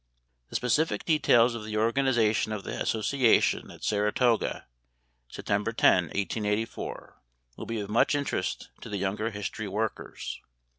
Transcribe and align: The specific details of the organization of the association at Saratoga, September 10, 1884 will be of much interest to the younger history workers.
The 0.49 0.55
specific 0.55 1.05
details 1.05 1.53
of 1.53 1.63
the 1.63 1.77
organization 1.77 2.51
of 2.51 2.63
the 2.63 2.71
association 2.81 3.69
at 3.69 3.83
Saratoga, 3.83 4.65
September 5.29 5.71
10, 5.71 6.05
1884 6.05 7.21
will 7.55 7.67
be 7.67 7.79
of 7.79 7.87
much 7.91 8.15
interest 8.15 8.69
to 8.81 8.89
the 8.89 8.97
younger 8.97 9.29
history 9.29 9.67
workers. 9.67 10.41